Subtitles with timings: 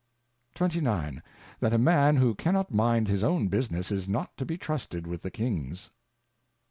[0.55, 1.21] 29.
[1.59, 5.21] That a Man who cannot mind his own Business, is not to 1)6 trusted with
[5.21, 5.91] the King''s.